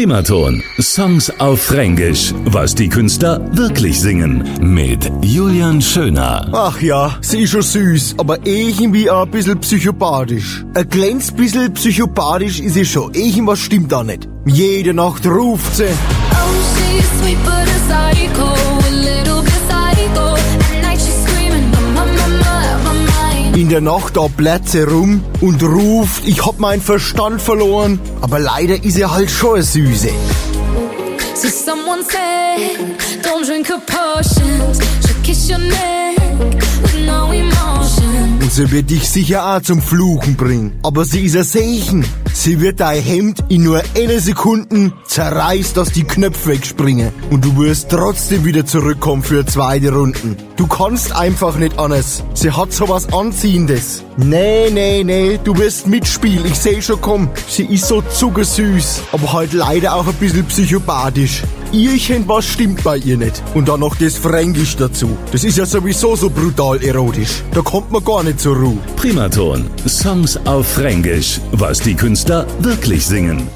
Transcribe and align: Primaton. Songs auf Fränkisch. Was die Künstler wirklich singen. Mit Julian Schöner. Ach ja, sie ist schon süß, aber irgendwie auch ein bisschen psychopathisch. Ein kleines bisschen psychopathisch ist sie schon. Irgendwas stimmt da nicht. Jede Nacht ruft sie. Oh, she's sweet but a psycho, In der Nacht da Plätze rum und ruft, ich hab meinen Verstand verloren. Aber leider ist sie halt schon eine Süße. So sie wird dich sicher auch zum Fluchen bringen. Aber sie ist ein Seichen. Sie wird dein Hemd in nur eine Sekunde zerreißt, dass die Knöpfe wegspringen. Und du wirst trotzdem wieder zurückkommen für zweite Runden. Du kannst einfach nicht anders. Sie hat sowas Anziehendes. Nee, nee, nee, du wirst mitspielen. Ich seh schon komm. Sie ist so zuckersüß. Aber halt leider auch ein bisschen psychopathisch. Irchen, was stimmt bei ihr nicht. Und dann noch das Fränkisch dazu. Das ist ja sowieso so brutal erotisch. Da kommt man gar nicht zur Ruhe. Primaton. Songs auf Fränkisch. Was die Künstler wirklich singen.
Primaton. 0.00 0.62
Songs 0.80 1.28
auf 1.40 1.60
Fränkisch. 1.60 2.32
Was 2.46 2.74
die 2.74 2.88
Künstler 2.88 3.38
wirklich 3.54 4.00
singen. 4.00 4.48
Mit 4.58 5.12
Julian 5.20 5.82
Schöner. 5.82 6.48
Ach 6.54 6.80
ja, 6.80 7.18
sie 7.20 7.42
ist 7.42 7.50
schon 7.50 7.60
süß, 7.60 8.14
aber 8.16 8.38
irgendwie 8.46 9.10
auch 9.10 9.26
ein 9.26 9.30
bisschen 9.30 9.60
psychopathisch. 9.60 10.64
Ein 10.72 10.88
kleines 10.88 11.30
bisschen 11.30 11.74
psychopathisch 11.74 12.60
ist 12.60 12.74
sie 12.74 12.86
schon. 12.86 13.12
Irgendwas 13.12 13.58
stimmt 13.58 13.92
da 13.92 14.02
nicht. 14.02 14.26
Jede 14.46 14.94
Nacht 14.94 15.26
ruft 15.26 15.76
sie. 15.76 15.84
Oh, 15.84 16.36
she's 16.74 17.04
sweet 17.20 17.36
but 17.44 17.52
a 17.52 17.78
psycho, 17.86 18.49
In 23.54 23.68
der 23.68 23.80
Nacht 23.80 24.16
da 24.16 24.28
Plätze 24.28 24.88
rum 24.88 25.22
und 25.40 25.62
ruft, 25.62 26.26
ich 26.26 26.46
hab 26.46 26.58
meinen 26.60 26.80
Verstand 26.80 27.42
verloren. 27.42 28.00
Aber 28.20 28.38
leider 28.38 28.82
ist 28.82 28.94
sie 28.94 29.04
halt 29.04 29.30
schon 29.30 29.56
eine 29.56 29.62
Süße. 29.62 30.10
So 31.34 31.48
sie 38.60 38.72
wird 38.72 38.90
dich 38.90 39.08
sicher 39.08 39.56
auch 39.56 39.62
zum 39.62 39.80
Fluchen 39.80 40.36
bringen. 40.36 40.78
Aber 40.82 41.06
sie 41.06 41.24
ist 41.24 41.36
ein 41.36 41.44
Seichen. 41.44 42.04
Sie 42.34 42.60
wird 42.60 42.80
dein 42.80 43.02
Hemd 43.02 43.42
in 43.48 43.62
nur 43.62 43.80
eine 43.96 44.20
Sekunde 44.20 44.92
zerreißt, 45.06 45.78
dass 45.78 45.92
die 45.92 46.04
Knöpfe 46.04 46.50
wegspringen. 46.50 47.10
Und 47.30 47.42
du 47.42 47.56
wirst 47.56 47.88
trotzdem 47.88 48.44
wieder 48.44 48.66
zurückkommen 48.66 49.22
für 49.22 49.46
zweite 49.46 49.94
Runden. 49.94 50.36
Du 50.56 50.66
kannst 50.66 51.12
einfach 51.16 51.56
nicht 51.56 51.78
anders. 51.78 52.22
Sie 52.34 52.50
hat 52.50 52.72
sowas 52.72 53.10
Anziehendes. 53.14 54.04
Nee, 54.18 54.68
nee, 54.70 55.04
nee, 55.04 55.40
du 55.42 55.56
wirst 55.56 55.86
mitspielen. 55.86 56.44
Ich 56.44 56.56
seh 56.56 56.82
schon 56.82 57.00
komm. 57.00 57.30
Sie 57.48 57.64
ist 57.64 57.88
so 57.88 58.02
zuckersüß. 58.02 59.00
Aber 59.12 59.32
halt 59.32 59.54
leider 59.54 59.94
auch 59.94 60.06
ein 60.06 60.14
bisschen 60.14 60.44
psychopathisch. 60.44 61.42
Irchen, 61.72 62.26
was 62.28 62.46
stimmt 62.46 62.82
bei 62.82 62.96
ihr 62.96 63.16
nicht. 63.16 63.42
Und 63.54 63.68
dann 63.68 63.80
noch 63.80 63.96
das 63.96 64.16
Fränkisch 64.16 64.76
dazu. 64.76 65.16
Das 65.32 65.44
ist 65.44 65.58
ja 65.58 65.66
sowieso 65.66 66.16
so 66.16 66.30
brutal 66.30 66.82
erotisch. 66.82 67.42
Da 67.52 67.60
kommt 67.60 67.90
man 67.90 68.04
gar 68.04 68.22
nicht 68.22 68.40
zur 68.40 68.56
Ruhe. 68.56 68.78
Primaton. 68.96 69.68
Songs 69.86 70.38
auf 70.46 70.66
Fränkisch. 70.66 71.40
Was 71.52 71.80
die 71.80 71.94
Künstler 71.94 72.46
wirklich 72.60 73.04
singen. 73.04 73.50